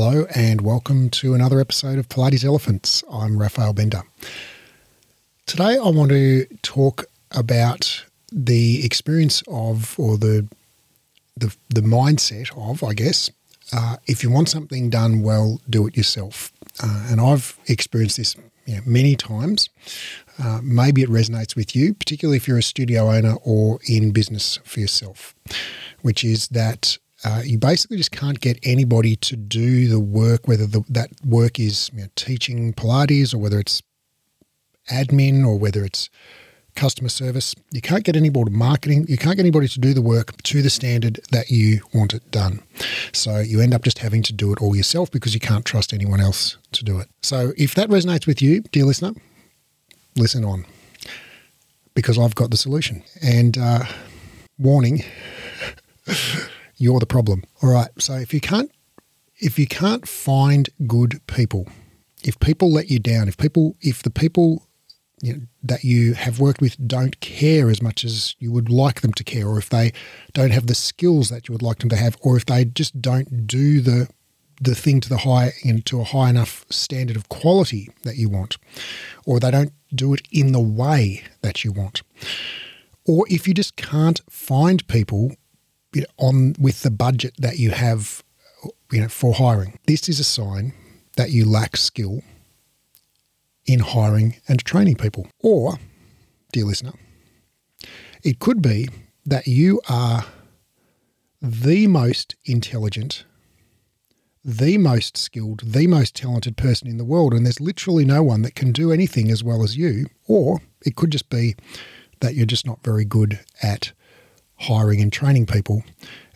Hello, 0.00 0.26
and 0.32 0.60
welcome 0.60 1.10
to 1.10 1.34
another 1.34 1.58
episode 1.58 1.98
of 1.98 2.08
Pilates 2.08 2.44
Elephants. 2.44 3.02
I'm 3.10 3.36
Raphael 3.36 3.72
Bender. 3.72 4.02
Today, 5.44 5.76
I 5.76 5.88
want 5.88 6.10
to 6.10 6.46
talk 6.62 7.06
about 7.32 8.04
the 8.30 8.86
experience 8.86 9.42
of, 9.48 9.98
or 9.98 10.16
the 10.16 10.46
the, 11.36 11.52
the 11.70 11.80
mindset 11.80 12.56
of, 12.56 12.84
I 12.84 12.94
guess, 12.94 13.28
uh, 13.72 13.96
if 14.06 14.22
you 14.22 14.30
want 14.30 14.48
something 14.48 14.88
done 14.88 15.22
well, 15.22 15.60
do 15.68 15.88
it 15.88 15.96
yourself. 15.96 16.52
Uh, 16.80 17.08
and 17.10 17.20
I've 17.20 17.58
experienced 17.66 18.18
this 18.18 18.36
you 18.66 18.76
know, 18.76 18.82
many 18.86 19.16
times. 19.16 19.68
Uh, 20.40 20.60
maybe 20.62 21.02
it 21.02 21.08
resonates 21.08 21.56
with 21.56 21.74
you, 21.74 21.92
particularly 21.92 22.36
if 22.36 22.46
you're 22.46 22.58
a 22.58 22.62
studio 22.62 23.10
owner 23.10 23.34
or 23.42 23.80
in 23.88 24.12
business 24.12 24.60
for 24.62 24.78
yourself, 24.78 25.34
which 26.02 26.22
is 26.22 26.46
that 26.48 26.98
uh, 27.24 27.42
you 27.44 27.58
basically 27.58 27.96
just 27.96 28.12
can't 28.12 28.40
get 28.40 28.58
anybody 28.62 29.16
to 29.16 29.36
do 29.36 29.88
the 29.88 30.00
work, 30.00 30.46
whether 30.46 30.66
the, 30.66 30.84
that 30.88 31.10
work 31.24 31.58
is 31.58 31.90
you 31.92 32.02
know, 32.02 32.08
teaching 32.14 32.72
Pilates 32.72 33.34
or 33.34 33.38
whether 33.38 33.58
it's 33.58 33.82
admin 34.90 35.44
or 35.44 35.58
whether 35.58 35.84
it's 35.84 36.08
customer 36.76 37.08
service. 37.08 37.56
You 37.72 37.80
can't 37.80 38.04
get 38.04 38.14
anybody 38.14 38.52
marketing. 38.52 39.06
You 39.08 39.16
can't 39.16 39.36
get 39.36 39.42
anybody 39.42 39.66
to 39.66 39.80
do 39.80 39.92
the 39.92 40.00
work 40.00 40.40
to 40.44 40.62
the 40.62 40.70
standard 40.70 41.18
that 41.32 41.50
you 41.50 41.80
want 41.92 42.14
it 42.14 42.30
done. 42.30 42.62
So 43.12 43.40
you 43.40 43.60
end 43.60 43.74
up 43.74 43.82
just 43.82 43.98
having 43.98 44.22
to 44.22 44.32
do 44.32 44.52
it 44.52 44.62
all 44.62 44.76
yourself 44.76 45.10
because 45.10 45.34
you 45.34 45.40
can't 45.40 45.64
trust 45.64 45.92
anyone 45.92 46.20
else 46.20 46.56
to 46.72 46.84
do 46.84 47.00
it. 47.00 47.08
So 47.22 47.52
if 47.56 47.74
that 47.74 47.88
resonates 47.88 48.28
with 48.28 48.40
you, 48.40 48.60
dear 48.70 48.84
listener, 48.84 49.12
listen 50.16 50.44
on 50.44 50.64
because 51.94 52.16
I've 52.16 52.36
got 52.36 52.52
the 52.52 52.56
solution. 52.56 53.02
And 53.20 53.58
uh, 53.58 53.84
warning. 54.56 55.02
you're 56.78 57.00
the 57.00 57.06
problem. 57.06 57.44
All 57.62 57.70
right. 57.70 57.90
So 57.98 58.14
if 58.14 58.32
you 58.32 58.40
can't 58.40 58.70
if 59.40 59.58
you 59.58 59.66
can't 59.66 60.08
find 60.08 60.68
good 60.86 61.24
people, 61.26 61.68
if 62.24 62.38
people 62.40 62.72
let 62.72 62.90
you 62.90 62.98
down, 62.98 63.28
if 63.28 63.36
people 63.36 63.76
if 63.80 64.02
the 64.02 64.10
people 64.10 64.66
you 65.20 65.32
know, 65.32 65.40
that 65.62 65.82
you 65.82 66.14
have 66.14 66.38
worked 66.38 66.60
with 66.60 66.76
don't 66.86 67.18
care 67.20 67.70
as 67.70 67.82
much 67.82 68.04
as 68.04 68.36
you 68.38 68.52
would 68.52 68.70
like 68.70 69.00
them 69.00 69.12
to 69.14 69.24
care, 69.24 69.48
or 69.48 69.58
if 69.58 69.68
they 69.68 69.92
don't 70.32 70.52
have 70.52 70.68
the 70.68 70.74
skills 70.74 71.28
that 71.28 71.48
you 71.48 71.52
would 71.52 71.62
like 71.62 71.78
them 71.78 71.88
to 71.90 71.96
have, 71.96 72.16
or 72.20 72.36
if 72.36 72.46
they 72.46 72.64
just 72.64 73.00
don't 73.00 73.46
do 73.46 73.80
the 73.80 74.08
the 74.60 74.74
thing 74.74 75.00
to 75.00 75.08
the 75.08 75.18
high 75.18 75.52
you 75.62 75.74
know, 75.74 75.80
to 75.84 76.00
a 76.00 76.04
high 76.04 76.30
enough 76.30 76.64
standard 76.68 77.16
of 77.16 77.28
quality 77.28 77.88
that 78.02 78.16
you 78.16 78.28
want, 78.28 78.58
or 79.24 79.38
they 79.38 79.50
don't 79.50 79.72
do 79.94 80.12
it 80.14 80.26
in 80.30 80.52
the 80.52 80.60
way 80.60 81.22
that 81.42 81.64
you 81.64 81.72
want, 81.72 82.02
or 83.06 83.26
if 83.28 83.48
you 83.48 83.54
just 83.54 83.76
can't 83.76 84.20
find 84.28 84.86
people 84.88 85.34
you 85.98 86.04
know, 86.04 86.28
on 86.28 86.54
with 86.60 86.82
the 86.82 86.92
budget 86.92 87.34
that 87.38 87.58
you 87.58 87.72
have, 87.72 88.22
you 88.92 89.00
know, 89.00 89.08
for 89.08 89.34
hiring. 89.34 89.76
This 89.88 90.08
is 90.08 90.20
a 90.20 90.24
sign 90.24 90.72
that 91.16 91.30
you 91.30 91.44
lack 91.44 91.76
skill 91.76 92.22
in 93.66 93.80
hiring 93.80 94.36
and 94.46 94.64
training 94.64 94.94
people. 94.94 95.26
Or, 95.40 95.80
dear 96.52 96.66
listener, 96.66 96.92
it 98.22 98.38
could 98.38 98.62
be 98.62 98.88
that 99.26 99.48
you 99.48 99.80
are 99.88 100.26
the 101.42 101.88
most 101.88 102.36
intelligent, 102.44 103.24
the 104.44 104.78
most 104.78 105.16
skilled, 105.16 105.62
the 105.64 105.88
most 105.88 106.14
talented 106.14 106.56
person 106.56 106.86
in 106.86 106.96
the 106.96 107.04
world, 107.04 107.34
and 107.34 107.44
there's 107.44 107.60
literally 107.60 108.04
no 108.04 108.22
one 108.22 108.42
that 108.42 108.54
can 108.54 108.70
do 108.70 108.92
anything 108.92 109.32
as 109.32 109.42
well 109.42 109.64
as 109.64 109.76
you. 109.76 110.06
Or 110.28 110.60
it 110.86 110.94
could 110.94 111.10
just 111.10 111.28
be 111.28 111.56
that 112.20 112.36
you're 112.36 112.46
just 112.46 112.66
not 112.66 112.84
very 112.84 113.04
good 113.04 113.40
at 113.64 113.90
hiring 114.58 115.00
and 115.00 115.12
training 115.12 115.46
people. 115.46 115.84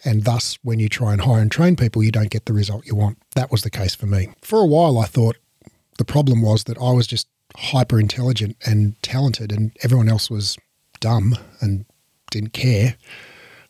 And 0.05 0.25
thus, 0.25 0.59
when 0.63 0.79
you 0.79 0.89
try 0.89 1.13
and 1.13 1.23
hire 1.23 1.41
and 1.41 1.51
train 1.51 1.77
people, 1.77 2.03
you 2.03 2.11
don't 2.11 2.31
get 2.31 2.47
the 2.47 2.53
result 2.53 2.87
you 2.87 2.95
want. 2.95 3.19
That 3.35 3.51
was 3.51 3.63
the 3.63 3.71
case 3.71 3.95
for 3.95 4.07
me. 4.07 4.29
For 4.43 4.61
a 4.61 4.67
while, 4.67 4.99
I 4.99 5.05
thought 5.05 5.37
the 5.99 6.05
problem 6.05 6.43
was 6.43 6.65
that 6.65 6.79
I 6.79 6.91
was 6.91 7.07
just 7.07 7.29
hyper 7.57 8.01
intelligent 8.01 8.57
and 8.67 9.01
talented, 9.03 9.53
and 9.53 9.77
everyone 9.83 10.09
else 10.09 10.31
was 10.31 10.57
dumb 11.01 11.37
and 11.61 11.85
didn't 12.31 12.53
care. 12.53 12.97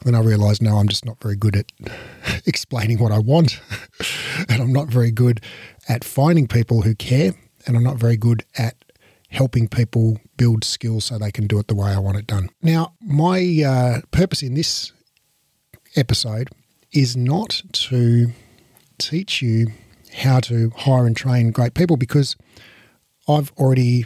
Then 0.04 0.14
I 0.14 0.20
realized, 0.20 0.62
no, 0.62 0.78
I'm 0.78 0.88
just 0.88 1.04
not 1.04 1.20
very 1.22 1.36
good 1.36 1.56
at 1.56 1.72
explaining 2.46 2.98
what 2.98 3.12
I 3.12 3.19
want. 3.19 3.60
and 4.48 4.62
I'm 4.62 4.72
not 4.72 4.88
very 4.88 5.10
good 5.10 5.40
at 5.88 6.04
finding 6.04 6.48
people 6.48 6.82
who 6.82 6.94
care. 6.94 7.34
And 7.66 7.76
I'm 7.76 7.84
not 7.84 7.96
very 7.96 8.16
good 8.16 8.44
at 8.58 8.74
helping 9.32 9.66
people 9.66 10.19
build 10.37 10.62
skills 10.62 11.06
so 11.06 11.19
they 11.19 11.32
can 11.32 11.47
do 11.47 11.59
it 11.59 11.66
the 11.66 11.75
way 11.75 11.91
I 11.91 11.98
want 11.98 12.19
it 12.19 12.26
done. 12.26 12.50
Now, 12.62 12.93
my 13.00 13.62
uh, 13.66 14.00
purpose 14.10 14.43
in 14.43 14.54
this 14.54 14.93
episode 15.97 16.50
is 16.93 17.16
not 17.16 17.62
to 17.72 18.32
teach 18.98 19.41
you 19.41 19.69
how 20.15 20.41
to 20.41 20.70
hire 20.76 21.06
and 21.06 21.16
train 21.16 21.50
great 21.50 21.72
people 21.72 21.97
because 21.97 22.37
I've 23.26 23.50
already 23.53 24.04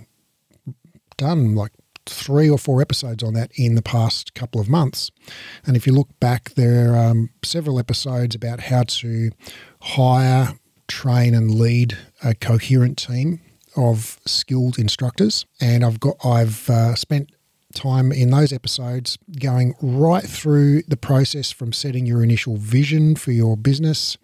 done 1.16 1.56
like 1.56 1.72
three 2.06 2.48
or 2.48 2.56
four 2.56 2.80
episodes 2.80 3.24
on 3.24 3.34
that 3.34 3.50
in 3.56 3.74
the 3.74 3.82
past 3.82 4.34
couple 4.34 4.60
of 4.60 4.68
months. 4.68 5.10
And 5.66 5.76
if 5.76 5.88
you 5.88 5.92
look 5.92 6.08
back, 6.20 6.50
there 6.50 6.94
are 6.94 7.10
um, 7.10 7.30
several 7.42 7.80
episodes 7.80 8.36
about 8.36 8.60
how 8.60 8.84
to 8.84 9.32
hire, 9.80 10.54
train, 10.86 11.34
and 11.34 11.52
lead 11.52 11.98
a 12.22 12.34
coherent 12.34 12.96
team 12.96 13.40
of 13.76 14.20
skilled 14.26 14.78
instructors, 14.78 15.46
and 15.60 15.84
I've 15.84 16.00
got 16.00 16.16
I've 16.24 16.68
uh, 16.70 16.94
spent 16.94 17.30
time 17.74 18.10
in 18.10 18.30
those 18.30 18.52
episodes 18.52 19.18
going 19.38 19.74
right 19.80 20.24
through 20.24 20.82
the 20.82 20.96
process 20.96 21.50
from 21.52 21.72
setting 21.72 22.06
your 22.06 22.22
initial 22.22 22.56
vision 22.56 23.14
for 23.14 23.32
your 23.32 23.56
business 23.56 24.16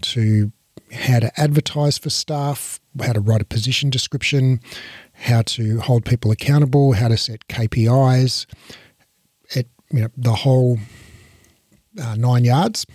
to 0.00 0.52
how 0.92 1.20
to 1.20 1.40
advertise 1.40 1.98
for 1.98 2.10
staff, 2.10 2.80
how 3.00 3.12
to 3.12 3.20
write 3.20 3.42
a 3.42 3.44
position 3.44 3.90
description, 3.90 4.60
how 5.12 5.42
to 5.42 5.80
hold 5.80 6.04
people 6.04 6.30
accountable, 6.30 6.92
how 6.92 7.08
to 7.08 7.16
set 7.16 7.46
KPIs, 7.48 8.46
it 9.50 9.68
you 9.90 10.00
know 10.00 10.08
the 10.16 10.34
whole 10.34 10.78
uh, 12.00 12.14
nine 12.14 12.44
yards. 12.44 12.86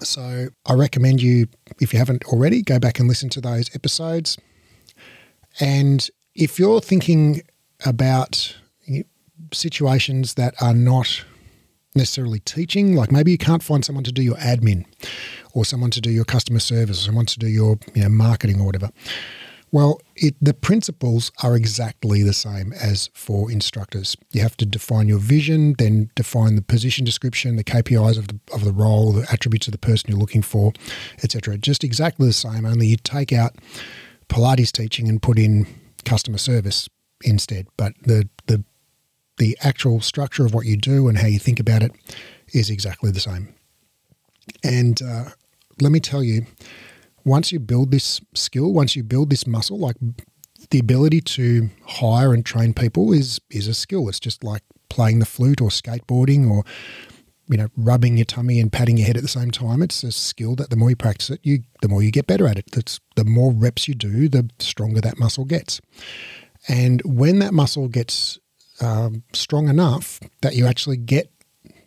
So 0.00 0.48
I 0.64 0.74
recommend 0.74 1.20
you, 1.20 1.48
if 1.80 1.92
you 1.92 1.98
haven't 1.98 2.24
already, 2.26 2.62
go 2.62 2.78
back 2.78 3.00
and 3.00 3.08
listen 3.08 3.28
to 3.30 3.40
those 3.40 3.74
episodes. 3.74 4.38
And 5.60 6.08
if 6.34 6.58
you're 6.58 6.80
thinking 6.80 7.42
about 7.84 8.56
situations 9.52 10.34
that 10.34 10.54
are 10.60 10.74
not 10.74 11.24
necessarily 11.94 12.40
teaching, 12.40 12.94
like 12.94 13.10
maybe 13.10 13.30
you 13.30 13.38
can't 13.38 13.62
find 13.62 13.84
someone 13.84 14.04
to 14.04 14.12
do 14.12 14.22
your 14.22 14.36
admin 14.36 14.84
or 15.52 15.64
someone 15.64 15.90
to 15.90 16.00
do 16.00 16.10
your 16.10 16.24
customer 16.24 16.60
service 16.60 17.00
or 17.00 17.04
someone 17.04 17.26
to 17.26 17.38
do 17.38 17.48
your 17.48 17.78
you 17.94 18.02
know, 18.02 18.08
marketing 18.08 18.60
or 18.60 18.66
whatever. 18.66 18.90
Well, 19.70 20.00
it, 20.16 20.34
the 20.40 20.54
principles 20.54 21.30
are 21.42 21.54
exactly 21.54 22.22
the 22.22 22.32
same 22.32 22.72
as 22.72 23.10
for 23.12 23.50
instructors. 23.50 24.16
You 24.30 24.40
have 24.40 24.56
to 24.58 24.66
define 24.66 25.08
your 25.08 25.18
vision, 25.18 25.74
then 25.76 26.10
define 26.14 26.54
the 26.54 26.62
position 26.62 27.04
description, 27.04 27.56
the 27.56 27.64
KPIs 27.64 28.16
of 28.16 28.28
the, 28.28 28.40
of 28.52 28.64
the 28.64 28.72
role, 28.72 29.12
the 29.12 29.30
attributes 29.30 29.68
of 29.68 29.72
the 29.72 29.78
person 29.78 30.08
you're 30.08 30.18
looking 30.18 30.40
for, 30.40 30.72
etc. 31.22 31.58
Just 31.58 31.84
exactly 31.84 32.26
the 32.26 32.32
same, 32.32 32.64
only 32.64 32.86
you 32.86 32.96
take 32.96 33.30
out 33.30 33.56
Pilates 34.28 34.72
teaching 34.72 35.08
and 35.08 35.20
put 35.22 35.38
in 35.38 35.66
customer 36.04 36.38
service 36.38 36.88
instead. 37.22 37.66
But 37.76 37.94
the 38.02 38.28
the 38.46 38.64
the 39.38 39.56
actual 39.62 40.00
structure 40.00 40.44
of 40.44 40.54
what 40.54 40.66
you 40.66 40.76
do 40.76 41.08
and 41.08 41.18
how 41.18 41.26
you 41.26 41.38
think 41.38 41.60
about 41.60 41.82
it 41.82 41.92
is 42.52 42.70
exactly 42.70 43.10
the 43.10 43.20
same. 43.20 43.54
And 44.64 45.00
uh, 45.00 45.30
let 45.80 45.92
me 45.92 46.00
tell 46.00 46.22
you, 46.22 46.46
once 47.24 47.52
you 47.52 47.60
build 47.60 47.90
this 47.90 48.20
skill, 48.34 48.72
once 48.72 48.96
you 48.96 49.04
build 49.04 49.30
this 49.30 49.46
muscle, 49.46 49.78
like 49.78 49.96
the 50.70 50.78
ability 50.78 51.20
to 51.20 51.70
hire 51.86 52.34
and 52.34 52.44
train 52.44 52.74
people 52.74 53.12
is 53.12 53.40
is 53.50 53.68
a 53.68 53.74
skill. 53.74 54.08
It's 54.08 54.20
just 54.20 54.42
like 54.44 54.62
playing 54.88 55.18
the 55.18 55.26
flute 55.26 55.60
or 55.60 55.68
skateboarding 55.68 56.50
or 56.50 56.64
you 57.48 57.56
know, 57.56 57.68
rubbing 57.76 58.16
your 58.16 58.24
tummy 58.24 58.60
and 58.60 58.70
patting 58.70 58.96
your 58.96 59.06
head 59.06 59.16
at 59.16 59.22
the 59.22 59.28
same 59.28 59.50
time. 59.50 59.82
It's 59.82 60.02
a 60.02 60.12
skill 60.12 60.54
that 60.56 60.70
the 60.70 60.76
more 60.76 60.90
you 60.90 60.96
practice 60.96 61.30
it, 61.30 61.40
you 61.42 61.60
the 61.80 61.88
more 61.88 62.02
you 62.02 62.10
get 62.10 62.26
better 62.26 62.46
at 62.46 62.58
it. 62.58 62.70
That's 62.72 63.00
the 63.16 63.24
more 63.24 63.52
reps 63.52 63.88
you 63.88 63.94
do, 63.94 64.28
the 64.28 64.50
stronger 64.58 65.00
that 65.00 65.18
muscle 65.18 65.44
gets. 65.44 65.80
And 66.68 67.00
when 67.04 67.38
that 67.38 67.54
muscle 67.54 67.88
gets 67.88 68.38
um, 68.80 69.22
strong 69.32 69.68
enough 69.68 70.20
that 70.42 70.54
you 70.54 70.66
actually 70.66 70.96
get 70.96 71.30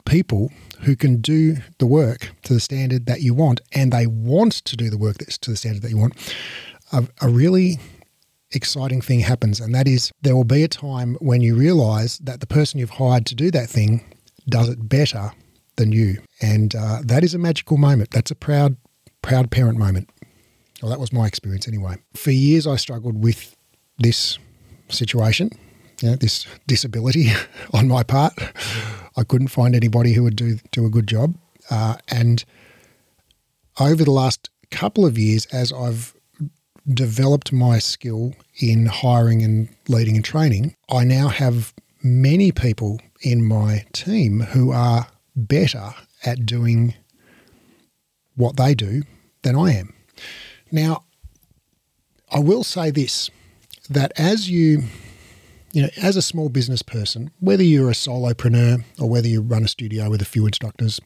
people 0.05 0.51
who 0.81 0.95
can 0.95 1.21
do 1.21 1.57
the 1.77 1.85
work 1.85 2.31
to 2.43 2.53
the 2.53 2.59
standard 2.59 3.05
that 3.05 3.21
you 3.21 3.33
want, 3.33 3.61
and 3.71 3.91
they 3.91 4.07
want 4.07 4.53
to 4.53 4.75
do 4.75 4.89
the 4.89 4.97
work 4.97 5.17
that's 5.17 5.37
to 5.39 5.51
the 5.51 5.57
standard 5.57 5.83
that 5.83 5.91
you 5.91 5.97
want, 5.97 6.15
a, 6.91 7.07
a 7.21 7.29
really 7.29 7.79
exciting 8.51 8.99
thing 8.99 9.19
happens, 9.19 9.59
and 9.59 9.73
that 9.75 9.87
is 9.87 10.11
there 10.23 10.35
will 10.35 10.43
be 10.43 10.63
a 10.63 10.67
time 10.67 11.15
when 11.21 11.41
you 11.41 11.55
realize 11.55 12.17
that 12.17 12.39
the 12.39 12.47
person 12.47 12.79
you've 12.79 12.89
hired 12.89 13.25
to 13.27 13.35
do 13.35 13.51
that 13.51 13.69
thing 13.69 14.03
does 14.49 14.67
it 14.67 14.89
better 14.89 15.31
than 15.77 15.91
you. 15.91 16.21
And 16.41 16.75
uh, 16.75 16.99
that 17.03 17.23
is 17.23 17.33
a 17.33 17.37
magical 17.37 17.77
moment. 17.77 18.11
That's 18.11 18.31
a 18.31 18.35
proud, 18.35 18.77
proud 19.21 19.51
parent 19.51 19.77
moment. 19.77 20.09
Well, 20.81 20.89
that 20.89 20.99
was 20.99 21.13
my 21.13 21.27
experience 21.27 21.67
anyway. 21.67 21.97
For 22.15 22.31
years, 22.31 22.65
I 22.65 22.75
struggled 22.75 23.23
with 23.23 23.55
this 23.99 24.39
situation, 24.89 25.51
you 26.01 26.09
know, 26.09 26.15
this 26.15 26.45
disability 26.67 27.29
on 27.73 27.87
my 27.87 28.03
part. 28.03 28.33
I 29.15 29.23
couldn't 29.23 29.49
find 29.49 29.75
anybody 29.75 30.13
who 30.13 30.23
would 30.23 30.35
do 30.35 30.57
do 30.71 30.85
a 30.85 30.89
good 30.89 31.07
job. 31.07 31.35
Uh, 31.69 31.97
and 32.07 32.43
over 33.79 34.03
the 34.03 34.11
last 34.11 34.49
couple 34.71 35.05
of 35.05 35.17
years, 35.17 35.45
as 35.47 35.71
I've 35.71 36.15
developed 36.91 37.53
my 37.53 37.77
skill 37.77 38.33
in 38.59 38.87
hiring 38.87 39.43
and 39.43 39.69
leading 39.87 40.15
and 40.15 40.25
training, 40.25 40.75
I 40.89 41.03
now 41.03 41.27
have 41.27 41.73
many 42.03 42.51
people 42.51 42.99
in 43.21 43.45
my 43.45 43.85
team 43.93 44.39
who 44.39 44.71
are 44.71 45.07
better 45.35 45.93
at 46.25 46.45
doing 46.45 46.93
what 48.35 48.57
they 48.57 48.73
do 48.73 49.03
than 49.43 49.55
I 49.55 49.73
am. 49.73 49.93
Now, 50.71 51.03
I 52.31 52.39
will 52.39 52.63
say 52.63 52.91
this 52.91 53.29
that 53.89 54.13
as 54.17 54.49
you, 54.49 54.83
you 55.73 55.81
know, 55.81 55.89
as 56.01 56.15
a 56.15 56.21
small 56.21 56.49
business 56.49 56.81
person, 56.81 57.29
whether 57.39 57.63
you're 57.63 57.89
a 57.89 57.93
solopreneur 57.93 58.83
or 58.99 59.09
whether 59.09 59.27
you 59.27 59.41
run 59.41 59.65
a 59.65 59.67
studio 59.67 60.09
with 60.09 60.21
a 60.21 60.25
few 60.25 60.45
instructors, 60.45 61.01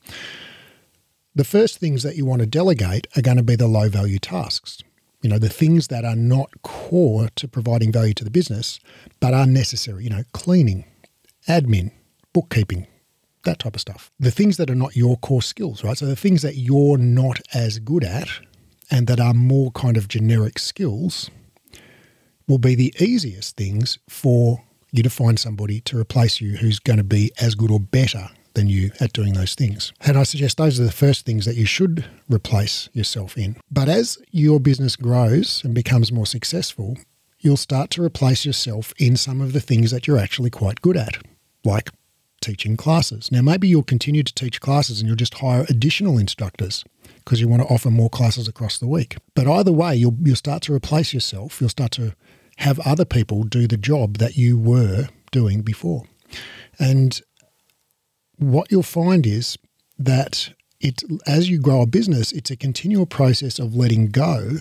the 1.33 1.44
first 1.44 1.80
things 1.80 2.04
that 2.04 2.16
you 2.16 2.25
want 2.25 2.42
to 2.42 2.45
delegate 2.45 3.07
are 3.18 3.22
going 3.22 3.38
to 3.38 3.44
be 3.44 3.56
the 3.56 3.68
low 3.68 3.89
value 3.89 4.19
tasks. 4.19 4.83
You 5.22 5.30
know, 5.30 5.39
the 5.39 5.50
things 5.50 5.88
that 5.88 6.06
are 6.06 6.16
not 6.16 6.62
core 6.62 7.30
to 7.36 7.48
providing 7.48 7.92
value 7.92 8.13
to 8.13 8.24
the 8.24 8.30
business, 8.30 8.80
but 9.19 9.33
are 9.33 9.48
necessary, 9.48 10.04
you 10.04 10.10
know, 10.12 10.24
cleaning, 10.33 10.86
admin, 11.48 11.92
bookkeeping, 12.31 12.86
that 13.45 13.59
type 13.59 13.75
of 13.75 13.81
stuff. 13.81 14.12
The 14.19 14.31
things 14.31 14.57
that 14.57 14.69
are 14.69 14.75
not 14.75 14.95
your 14.95 15.18
core 15.18 15.42
skills, 15.42 15.83
right? 15.83 15.97
So 15.97 16.06
the 16.06 16.15
things 16.15 16.42
that 16.42 16.56
you're 16.56 16.97
not 16.97 17.39
as 17.53 17.80
good 17.80 18.03
at 18.03 18.27
and 18.92 19.07
that 19.07 19.19
are 19.19 19.33
more 19.33 19.71
kind 19.71 19.97
of 19.97 20.07
generic 20.07 20.59
skills 20.59 21.30
will 22.47 22.59
be 22.59 22.75
the 22.75 22.94
easiest 23.00 23.57
things 23.57 23.97
for 24.07 24.63
you 24.92 25.03
to 25.03 25.09
find 25.09 25.39
somebody 25.39 25.81
to 25.81 26.00
replace 26.00 26.39
you 26.39 26.57
who's 26.57 26.80
going 26.80 26.97
to 26.97 27.03
be 27.03 27.31
as 27.39 27.56
good 27.56 27.71
or 27.71 27.80
better 27.80 28.30
than 28.53 28.69
you 28.69 28.92
at 29.00 29.13
doing 29.13 29.33
those 29.33 29.53
things. 29.53 29.91
And 30.01 30.18
I 30.18 30.24
suggest 30.24 30.57
those 30.57 30.80
are 30.80 30.86
the 30.86 30.91
first 30.91 31.25
things 31.25 31.45
that 31.45 31.56
you 31.56 31.65
should 31.65 32.06
replace 32.30 32.89
yourself 32.94 33.38
in. 33.38 33.57
But 33.69 33.89
as 33.89 34.18
your 34.31 34.59
business 34.59 34.95
grows 34.95 35.63
and 35.63 35.74
becomes 35.74 36.12
more 36.12 36.25
successful, 36.25 36.98
you'll 37.39 37.57
start 37.57 37.89
to 37.91 38.03
replace 38.03 38.45
yourself 38.45 38.94
in 38.98 39.18
some 39.18 39.41
of 39.41 39.53
the 39.53 39.59
things 39.59 39.91
that 39.91 40.07
you're 40.07 40.18
actually 40.18 40.50
quite 40.50 40.81
good 40.81 40.98
at, 40.98 41.18
like 41.63 41.89
teaching 42.45 42.77
classes. 42.77 43.31
Now, 43.31 43.42
maybe 43.42 43.68
you'll 43.68 43.83
continue 43.83 44.24
to 44.24 44.33
teach 44.33 44.62
classes 44.62 45.00
and 45.00 45.07
you'll 45.07 45.15
just 45.15 45.36
hire 45.36 45.65
additional 45.68 46.18
instructors 46.18 46.83
because 47.18 47.42
you 47.42 47.47
want 47.47 47.63
to 47.63 47.68
offer 47.68 47.89
more 47.89 48.09
classes 48.09 48.47
across 48.47 48.77
the 48.77 48.88
week. 48.88 49.18
But 49.33 49.47
either 49.47 49.71
way, 49.71 49.95
you'll, 49.95 50.15
you'll 50.21 50.36
start 50.36 50.62
to 50.63 50.74
replace 50.74 51.13
yourself. 51.13 51.59
You'll 51.59 51.69
start 51.69 51.92
to 51.94 52.13
have 52.57 52.80
other 52.80 53.06
people 53.06 53.44
do 53.44 53.68
the 53.68 53.77
job 53.77 54.18
that 54.18 54.38
you 54.38 54.57
were 54.57 55.09
doing 55.31 55.62
before. 55.62 56.03
And 56.80 57.19
what 58.38 58.71
you'll 58.71 58.83
find 58.83 59.25
is 59.25 59.57
that 59.98 60.53
it, 60.80 61.03
as 61.25 61.50
you 61.50 61.59
grow 61.59 61.81
a 61.81 61.88
business, 61.88 62.31
it's 62.31 62.51
a 62.51 62.56
continual 62.56 63.06
process 63.06 63.59
of 63.59 63.75
letting 63.75 64.07
go 64.12 64.57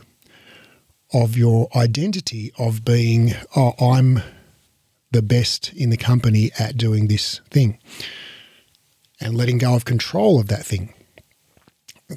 of 1.12 1.36
your 1.36 1.68
identity 1.76 2.52
of 2.58 2.84
being, 2.84 3.34
oh, 3.54 3.74
I'm 3.80 4.22
the 5.14 5.22
best 5.22 5.72
in 5.74 5.90
the 5.90 5.96
company 5.96 6.50
at 6.58 6.76
doing 6.76 7.06
this 7.06 7.40
thing 7.48 7.78
and 9.20 9.36
letting 9.36 9.58
go 9.58 9.76
of 9.76 9.84
control 9.84 10.40
of 10.40 10.48
that 10.48 10.66
thing. 10.66 10.92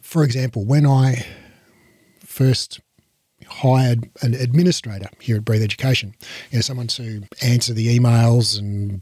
For 0.02 0.24
example, 0.24 0.66
when 0.66 0.86
I 0.86 1.26
first 2.20 2.80
hired 3.48 4.10
an 4.22 4.34
administrator 4.34 5.10
here 5.20 5.38
at 5.38 5.46
Breathe 5.46 5.62
Education, 5.62 6.16
you 6.50 6.58
know, 6.58 6.62
someone 6.62 6.88
to 6.88 7.22
answer 7.44 7.72
the 7.72 7.98
emails 7.98 8.58
and 8.58 9.02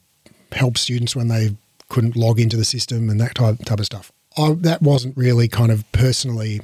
help 0.51 0.77
students 0.77 1.15
when 1.15 1.29
they 1.29 1.55
couldn't 1.87 2.17
log 2.17 2.37
into 2.37 2.57
the 2.57 2.65
system 2.65 3.09
and 3.09 3.19
that 3.21 3.35
type, 3.35 3.59
type 3.63 3.79
of 3.79 3.85
stuff. 3.85 4.11
I, 4.37 4.55
that 4.59 4.81
wasn't 4.81 5.15
really 5.15 5.47
kind 5.47 5.71
of 5.71 5.89
personally 5.93 6.59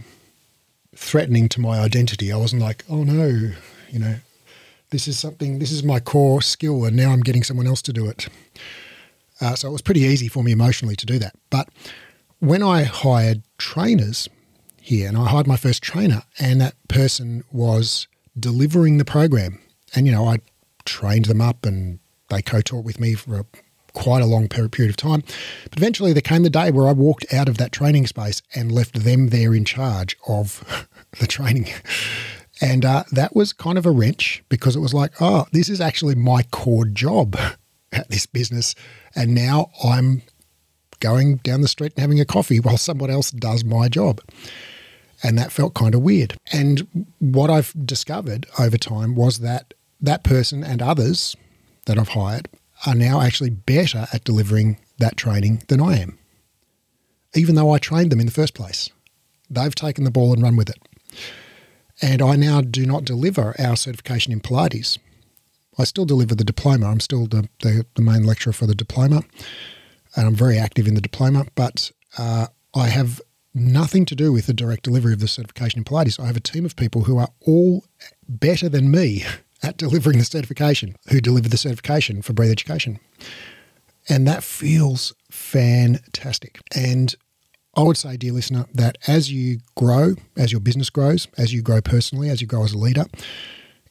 threatening 0.93 1.47
to 1.49 1.61
my 1.61 1.79
identity. 1.79 2.29
I 2.29 2.37
wasn't 2.37 2.61
like, 2.61 2.83
oh 2.89 3.03
no, 3.03 3.53
you 3.89 3.99
know, 3.99 4.15
this 4.91 5.07
is 5.07 5.17
something, 5.17 5.59
this 5.59 5.71
is 5.71 5.83
my 5.83 5.99
core 5.99 6.41
skill, 6.41 6.85
and 6.85 6.95
now 6.95 7.11
I'm 7.11 7.21
getting 7.21 7.43
someone 7.43 7.67
else 7.67 7.81
to 7.83 7.93
do 7.93 8.07
it. 8.07 8.27
Uh, 9.39 9.55
so 9.55 9.69
it 9.69 9.71
was 9.71 9.81
pretty 9.81 10.01
easy 10.01 10.27
for 10.27 10.43
me 10.43 10.51
emotionally 10.51 10.95
to 10.97 11.05
do 11.05 11.17
that. 11.19 11.33
But 11.49 11.69
when 12.39 12.61
I 12.61 12.83
hired 12.83 13.41
trainers 13.57 14.29
here, 14.79 15.07
and 15.07 15.17
I 15.17 15.27
hired 15.27 15.47
my 15.47 15.57
first 15.57 15.81
trainer, 15.81 16.23
and 16.39 16.61
that 16.61 16.75
person 16.87 17.43
was 17.51 18.07
delivering 18.39 18.97
the 18.97 19.05
program, 19.05 19.59
and 19.95 20.05
you 20.05 20.11
know, 20.11 20.27
I 20.27 20.39
trained 20.85 21.25
them 21.25 21.41
up 21.41 21.65
and 21.65 21.99
they 22.29 22.41
co 22.41 22.61
taught 22.61 22.85
with 22.85 22.99
me 22.99 23.13
for 23.13 23.39
a, 23.39 23.45
quite 23.93 24.21
a 24.21 24.25
long 24.25 24.47
period 24.47 24.89
of 24.89 24.97
time. 24.97 25.23
But 25.69 25.77
eventually, 25.77 26.13
there 26.13 26.21
came 26.21 26.43
the 26.43 26.49
day 26.49 26.71
where 26.71 26.87
I 26.87 26.93
walked 26.93 27.33
out 27.33 27.49
of 27.49 27.57
that 27.57 27.71
training 27.71 28.07
space 28.07 28.41
and 28.55 28.71
left 28.71 29.03
them 29.03 29.27
there 29.27 29.53
in 29.53 29.65
charge 29.65 30.17
of 30.27 30.87
the 31.19 31.27
training. 31.27 31.67
And 32.61 32.85
uh, 32.85 33.03
that 33.11 33.35
was 33.35 33.53
kind 33.53 33.77
of 33.77 33.85
a 33.85 33.91
wrench 33.91 34.43
because 34.47 34.75
it 34.75 34.79
was 34.79 34.93
like, 34.93 35.19
oh, 35.19 35.47
this 35.51 35.67
is 35.67 35.81
actually 35.81 36.15
my 36.15 36.43
core 36.43 36.85
job 36.85 37.35
at 37.91 38.09
this 38.09 38.25
business. 38.25 38.75
And 39.15 39.33
now 39.33 39.71
I'm 39.83 40.21
going 40.99 41.37
down 41.37 41.61
the 41.61 41.67
street 41.67 41.93
and 41.95 42.01
having 42.01 42.19
a 42.19 42.25
coffee 42.25 42.59
while 42.59 42.77
someone 42.77 43.09
else 43.09 43.31
does 43.31 43.65
my 43.65 43.89
job. 43.89 44.21
And 45.23 45.37
that 45.37 45.51
felt 45.51 45.73
kind 45.73 45.93
of 45.93 46.01
weird. 46.01 46.37
And 46.53 47.09
what 47.19 47.49
I've 47.49 47.73
discovered 47.85 48.45
over 48.57 48.77
time 48.77 49.15
was 49.15 49.39
that 49.39 49.73
that 49.99 50.23
person 50.23 50.63
and 50.63 50.81
others 50.81 51.35
that 51.85 51.99
I've 51.99 52.09
hired 52.09 52.47
are 52.85 52.95
now 52.95 53.21
actually 53.21 53.51
better 53.51 54.07
at 54.13 54.23
delivering 54.23 54.77
that 54.97 55.17
training 55.17 55.63
than 55.67 55.81
I 55.81 55.97
am, 55.99 56.17
even 57.35 57.55
though 57.55 57.71
I 57.71 57.77
trained 57.77 58.11
them 58.11 58.19
in 58.19 58.25
the 58.25 58.31
first 58.31 58.53
place. 58.53 58.89
They've 59.49 59.75
taken 59.75 60.03
the 60.03 60.11
ball 60.11 60.33
and 60.33 60.41
run 60.41 60.55
with 60.55 60.69
it. 60.69 60.79
And 62.01 62.21
I 62.21 62.35
now 62.35 62.61
do 62.61 62.85
not 62.85 63.05
deliver 63.05 63.55
our 63.59 63.75
certification 63.75 64.33
in 64.33 64.39
Pilates. 64.39 64.97
I 65.77 65.83
still 65.83 66.05
deliver 66.05 66.35
the 66.35 66.43
diploma. 66.43 66.87
I'm 66.87 66.99
still 66.99 67.27
the, 67.27 67.47
the, 67.59 67.85
the 67.95 68.01
main 68.01 68.23
lecturer 68.23 68.53
for 68.53 68.65
the 68.65 68.75
diploma, 68.75 69.23
and 70.15 70.27
I'm 70.27 70.35
very 70.35 70.57
active 70.57 70.87
in 70.87 70.95
the 70.95 71.01
diploma, 71.01 71.45
but 71.55 71.91
uh, 72.17 72.47
I 72.75 72.87
have 72.87 73.21
nothing 73.53 74.05
to 74.05 74.15
do 74.15 74.31
with 74.31 74.47
the 74.47 74.53
direct 74.53 74.83
delivery 74.83 75.13
of 75.13 75.19
the 75.19 75.27
certification 75.27 75.79
in 75.79 75.83
Pilates. 75.83 76.19
I 76.19 76.27
have 76.27 76.37
a 76.37 76.41
team 76.41 76.65
of 76.65 76.75
people 76.75 77.03
who 77.03 77.17
are 77.17 77.29
all 77.45 77.85
better 78.27 78.69
than 78.69 78.91
me 78.91 79.23
at 79.63 79.77
delivering 79.77 80.17
the 80.17 80.25
certification, 80.25 80.95
who 81.09 81.21
deliver 81.21 81.49
the 81.49 81.57
certification 81.57 82.21
for 82.21 82.33
Breathe 82.33 82.51
Education. 82.51 82.99
And 84.09 84.27
that 84.27 84.43
feels 84.43 85.13
fantastic. 85.29 86.59
And 86.75 87.15
I 87.75 87.83
would 87.83 87.97
say, 87.97 88.17
dear 88.17 88.33
listener, 88.33 88.65
that 88.73 88.97
as 89.07 89.31
you 89.31 89.59
grow, 89.75 90.15
as 90.35 90.51
your 90.51 90.59
business 90.59 90.89
grows, 90.89 91.27
as 91.37 91.53
you 91.53 91.61
grow 91.61 91.81
personally, 91.81 92.29
as 92.29 92.41
you 92.41 92.47
grow 92.47 92.63
as 92.63 92.73
a 92.73 92.77
leader, 92.77 93.05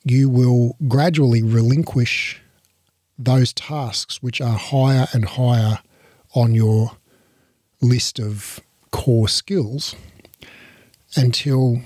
you 0.04 0.28
will 0.28 0.76
gradually 0.87 1.42
relinquish 1.42 2.40
those 3.18 3.52
tasks 3.52 4.22
which 4.22 4.40
are 4.40 4.56
higher 4.56 5.06
and 5.12 5.25
higher 5.25 5.78
on 6.34 6.54
your 6.54 6.92
list 7.80 8.18
of 8.18 8.60
core 8.90 9.28
skills 9.28 9.94
until, 11.16 11.80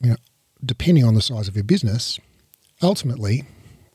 you 0.00 0.10
know, 0.10 0.16
depending 0.64 1.04
on 1.04 1.14
the 1.14 1.22
size 1.22 1.48
of 1.48 1.54
your 1.54 1.64
business, 1.64 2.18
ultimately 2.82 3.44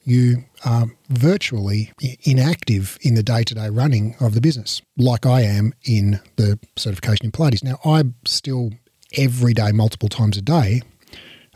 you 0.08 0.46
are 0.64 0.88
virtually 1.10 1.92
inactive 2.24 2.98
in 3.02 3.16
the 3.16 3.24
day 3.24 3.44
to 3.44 3.54
day 3.54 3.70
running 3.70 4.16
of 4.22 4.34
the 4.34 4.42
business, 4.42 4.82
like 4.98 5.26
I 5.26 5.42
am 5.42 5.74
in 5.84 6.22
the 6.38 6.58
certification 6.78 7.26
in 7.26 7.32
Pilates. 7.34 7.62
Now, 7.62 7.78
I 7.84 8.04
still 8.26 8.72
every 9.18 9.54
day, 9.54 9.72
multiple 9.74 10.08
times 10.08 10.38
a 10.38 10.42
day, 10.42 10.82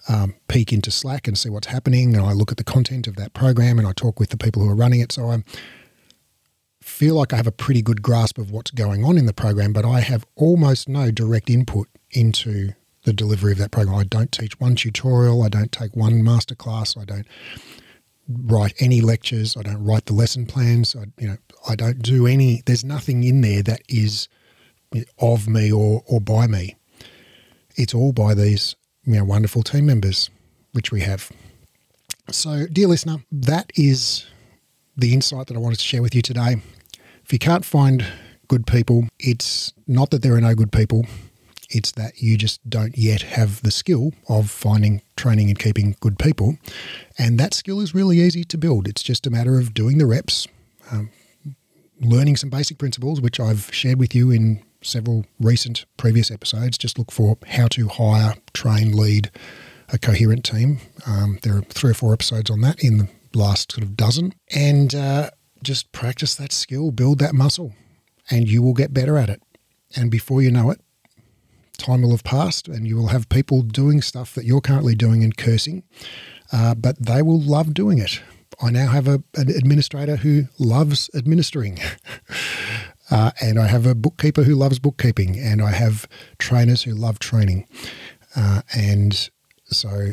um, 0.09 0.35
peek 0.49 0.73
into 0.73 0.91
Slack 0.91 1.29
and 1.29 1.37
see 1.37 1.49
what's 1.49 1.67
happening. 1.67 2.13
And 2.15 2.25
I 2.25 2.33
look 2.33 2.51
at 2.51 2.57
the 2.57 2.63
content 2.65 3.07
of 3.07 3.15
that 3.15 3.33
program 3.33 3.79
and 3.79 3.87
I 3.87 3.93
talk 3.93 4.19
with 4.19 4.29
the 4.29 4.37
people 4.37 4.61
who 4.61 4.69
are 4.69 4.75
running 4.75 4.99
it. 4.99 5.13
So 5.13 5.29
I 5.29 5.43
feel 6.81 7.15
like 7.15 7.31
I 7.31 7.37
have 7.37 7.47
a 7.47 7.53
pretty 7.53 7.81
good 7.81 8.01
grasp 8.01 8.37
of 8.37 8.51
what's 8.51 8.71
going 8.71 9.05
on 9.05 9.17
in 9.17 9.27
the 9.27 9.33
program, 9.33 9.71
but 9.71 9.85
I 9.85 10.01
have 10.01 10.25
almost 10.35 10.89
no 10.89 11.09
direct 11.09 11.49
input 11.49 11.87
into 12.09 12.73
the 13.03 13.13
delivery 13.13 13.53
of 13.53 13.57
that 13.59 13.71
program. 13.71 13.97
I 13.97 14.03
don't 14.03 14.31
teach 14.31 14.59
one 14.59 14.75
tutorial, 14.75 15.41
I 15.41 15.49
don't 15.49 15.71
take 15.71 15.95
one 15.95 16.21
masterclass, 16.21 16.99
I 16.99 17.05
don't 17.05 17.25
write 18.45 18.73
any 18.79 19.01
lectures. 19.01 19.55
I 19.57 19.63
don't 19.63 19.83
write 19.83 20.05
the 20.05 20.13
lesson 20.13 20.45
plans. 20.45 20.95
I, 20.95 21.05
you 21.19 21.27
know, 21.27 21.37
I 21.67 21.75
don't 21.75 22.01
do 22.01 22.27
any. 22.27 22.63
There's 22.65 22.83
nothing 22.83 23.23
in 23.23 23.41
there 23.41 23.63
that 23.63 23.81
is 23.87 24.27
of 25.19 25.47
me 25.47 25.71
or 25.71 26.03
or 26.05 26.19
by 26.19 26.47
me. 26.47 26.75
It's 27.75 27.93
all 27.93 28.11
by 28.11 28.33
these 28.33 28.75
you 29.05 29.15
know 29.15 29.23
wonderful 29.23 29.63
team 29.63 29.85
members, 29.85 30.29
which 30.73 30.91
we 30.91 31.01
have. 31.01 31.31
So, 32.29 32.65
dear 32.67 32.87
listener, 32.87 33.23
that 33.31 33.71
is 33.75 34.25
the 34.95 35.13
insight 35.13 35.47
that 35.47 35.57
I 35.57 35.59
wanted 35.59 35.79
to 35.79 35.85
share 35.85 36.01
with 36.01 36.15
you 36.15 36.21
today. 36.21 36.57
If 37.23 37.33
you 37.33 37.39
can't 37.39 37.65
find 37.65 38.05
good 38.47 38.67
people, 38.67 39.07
it's 39.19 39.73
not 39.87 40.11
that 40.11 40.21
there 40.21 40.35
are 40.35 40.41
no 40.41 40.55
good 40.55 40.71
people. 40.71 41.05
It's 41.71 41.91
that 41.93 42.21
you 42.21 42.37
just 42.37 42.67
don't 42.69 42.97
yet 42.97 43.21
have 43.21 43.61
the 43.61 43.71
skill 43.71 44.13
of 44.27 44.49
finding, 44.49 45.01
training, 45.15 45.49
and 45.49 45.57
keeping 45.57 45.95
good 45.99 46.19
people. 46.19 46.57
And 47.17 47.39
that 47.39 47.53
skill 47.53 47.79
is 47.79 47.95
really 47.95 48.19
easy 48.19 48.43
to 48.45 48.57
build. 48.57 48.87
It's 48.87 49.03
just 49.03 49.27
a 49.27 49.29
matter 49.29 49.57
of 49.57 49.73
doing 49.73 49.97
the 49.97 50.05
reps, 50.05 50.47
um, 50.91 51.09
learning 51.99 52.37
some 52.37 52.49
basic 52.49 52.77
principles, 52.77 53.21
which 53.21 53.39
I've 53.39 53.73
shared 53.73 53.99
with 53.99 54.13
you 54.13 54.31
in 54.31 54.63
several 54.81 55.25
recent 55.39 55.85
previous 55.97 56.31
episodes. 56.31 56.77
Just 56.77 56.97
look 56.97 57.11
for 57.11 57.37
how 57.47 57.67
to 57.69 57.87
hire, 57.87 58.35
train, 58.53 58.91
lead 58.91 59.31
a 59.89 59.97
coherent 59.97 60.45
team. 60.45 60.79
Um, 61.05 61.39
there 61.43 61.57
are 61.57 61.61
three 61.61 61.91
or 61.91 61.95
four 61.95 62.13
episodes 62.13 62.49
on 62.49 62.61
that 62.61 62.83
in 62.83 62.97
the 62.97 63.07
last 63.33 63.71
sort 63.71 63.83
of 63.83 63.95
dozen. 63.95 64.33
And 64.53 64.95
uh, 64.95 65.29
just 65.63 65.91
practice 65.91 66.35
that 66.35 66.51
skill, 66.51 66.91
build 66.91 67.19
that 67.19 67.35
muscle, 67.35 67.73
and 68.29 68.47
you 68.47 68.61
will 68.61 68.73
get 68.73 68.93
better 68.93 69.17
at 69.17 69.29
it. 69.29 69.41
And 69.95 70.09
before 70.09 70.41
you 70.41 70.51
know 70.51 70.71
it, 70.71 70.79
time 71.81 72.01
will 72.01 72.11
have 72.11 72.23
passed 72.23 72.67
and 72.67 72.87
you 72.87 72.95
will 72.95 73.07
have 73.07 73.29
people 73.29 73.61
doing 73.61 74.01
stuff 74.01 74.33
that 74.35 74.45
you're 74.45 74.61
currently 74.61 74.95
doing 74.95 75.23
and 75.23 75.35
cursing, 75.35 75.83
uh, 76.51 76.75
but 76.75 76.97
they 76.99 77.21
will 77.21 77.41
love 77.41 77.73
doing 77.73 77.97
it. 77.97 78.21
I 78.61 78.69
now 78.69 78.87
have 78.87 79.07
a, 79.07 79.23
an 79.35 79.49
administrator 79.49 80.17
who 80.17 80.43
loves 80.59 81.09
administering. 81.15 81.79
uh, 83.11 83.31
and 83.41 83.59
I 83.59 83.67
have 83.67 83.85
a 83.85 83.95
bookkeeper 83.95 84.43
who 84.43 84.55
loves 84.55 84.79
bookkeeping. 84.79 85.39
And 85.39 85.61
I 85.61 85.71
have 85.71 86.07
trainers 86.37 86.83
who 86.83 86.93
love 86.93 87.19
training. 87.19 87.67
Uh, 88.35 88.61
and 88.73 89.29
so 89.65 90.11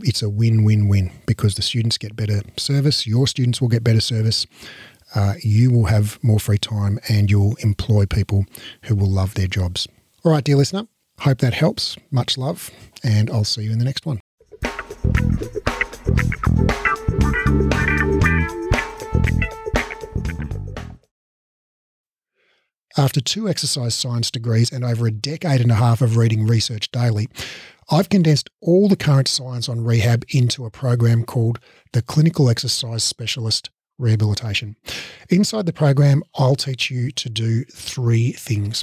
it's 0.00 0.22
a 0.22 0.28
win 0.28 0.64
win 0.64 0.88
win 0.88 1.10
because 1.26 1.54
the 1.54 1.62
students 1.62 1.98
get 1.98 2.16
better 2.16 2.42
service, 2.56 3.06
your 3.06 3.26
students 3.26 3.60
will 3.60 3.68
get 3.68 3.82
better 3.82 4.00
service, 4.00 4.46
uh, 5.14 5.34
you 5.42 5.70
will 5.70 5.86
have 5.86 6.22
more 6.22 6.38
free 6.38 6.58
time, 6.58 6.98
and 7.08 7.30
you'll 7.30 7.56
employ 7.56 8.04
people 8.06 8.44
who 8.82 8.94
will 8.94 9.10
love 9.10 9.34
their 9.34 9.46
jobs. 9.46 9.88
All 10.24 10.32
right, 10.32 10.44
dear 10.44 10.56
listener, 10.56 10.86
hope 11.20 11.38
that 11.38 11.54
helps. 11.54 11.96
Much 12.10 12.38
love, 12.38 12.70
and 13.02 13.30
I'll 13.30 13.44
see 13.44 13.62
you 13.62 13.72
in 13.72 13.78
the 13.78 13.84
next 13.84 14.06
one. 14.06 14.20
After 22.98 23.20
two 23.20 23.46
exercise 23.46 23.94
science 23.94 24.30
degrees 24.30 24.72
and 24.72 24.82
over 24.82 25.06
a 25.06 25.10
decade 25.10 25.60
and 25.60 25.70
a 25.70 25.74
half 25.74 26.00
of 26.00 26.16
reading 26.16 26.46
research 26.46 26.90
daily, 26.90 27.28
I've 27.90 28.08
condensed 28.08 28.48
all 28.62 28.88
the 28.88 28.96
current 28.96 29.28
science 29.28 29.68
on 29.68 29.84
rehab 29.84 30.24
into 30.30 30.64
a 30.64 30.70
program 30.70 31.24
called 31.24 31.58
the 31.92 32.00
Clinical 32.00 32.48
Exercise 32.48 33.04
Specialist 33.04 33.68
Rehabilitation. 33.98 34.76
Inside 35.28 35.66
the 35.66 35.72
program, 35.74 36.22
I'll 36.36 36.56
teach 36.56 36.90
you 36.90 37.10
to 37.12 37.28
do 37.28 37.64
three 37.64 38.32
things. 38.32 38.82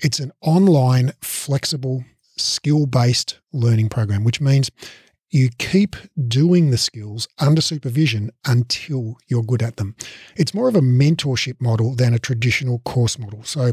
It's 0.00 0.20
an 0.20 0.32
online, 0.40 1.12
flexible, 1.20 2.04
skill 2.36 2.86
based 2.86 3.38
learning 3.52 3.88
program, 3.88 4.24
which 4.24 4.40
means 4.40 4.70
you 5.30 5.50
keep 5.58 5.96
doing 6.28 6.70
the 6.70 6.78
skills 6.78 7.26
under 7.38 7.60
supervision 7.60 8.30
until 8.44 9.16
you're 9.26 9.42
good 9.42 9.62
at 9.62 9.76
them. 9.76 9.96
It's 10.36 10.54
more 10.54 10.68
of 10.68 10.76
a 10.76 10.80
mentorship 10.80 11.60
model 11.60 11.94
than 11.94 12.14
a 12.14 12.18
traditional 12.18 12.78
course 12.80 13.18
model. 13.18 13.42
So 13.42 13.72